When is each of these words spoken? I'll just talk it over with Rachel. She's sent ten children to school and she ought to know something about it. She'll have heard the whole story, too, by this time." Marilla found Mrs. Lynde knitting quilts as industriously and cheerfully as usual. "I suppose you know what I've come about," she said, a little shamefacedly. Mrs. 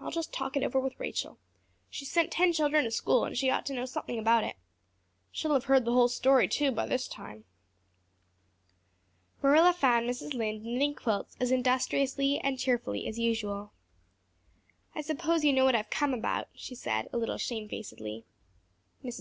I'll 0.00 0.10
just 0.10 0.32
talk 0.32 0.56
it 0.56 0.64
over 0.64 0.80
with 0.80 0.98
Rachel. 0.98 1.38
She's 1.88 2.10
sent 2.10 2.32
ten 2.32 2.52
children 2.52 2.82
to 2.82 2.90
school 2.90 3.24
and 3.24 3.38
she 3.38 3.48
ought 3.48 3.64
to 3.66 3.72
know 3.72 3.84
something 3.86 4.18
about 4.18 4.42
it. 4.42 4.56
She'll 5.30 5.52
have 5.52 5.66
heard 5.66 5.84
the 5.84 5.92
whole 5.92 6.08
story, 6.08 6.48
too, 6.48 6.72
by 6.72 6.84
this 6.84 7.06
time." 7.06 7.44
Marilla 9.40 9.72
found 9.72 10.10
Mrs. 10.10 10.34
Lynde 10.34 10.64
knitting 10.64 10.96
quilts 10.96 11.36
as 11.38 11.52
industriously 11.52 12.40
and 12.40 12.58
cheerfully 12.58 13.06
as 13.06 13.20
usual. 13.20 13.72
"I 14.96 15.00
suppose 15.00 15.44
you 15.44 15.52
know 15.52 15.66
what 15.66 15.76
I've 15.76 15.90
come 15.90 16.12
about," 16.12 16.48
she 16.56 16.74
said, 16.74 17.06
a 17.12 17.16
little 17.16 17.38
shamefacedly. 17.38 18.24
Mrs. 19.04 19.16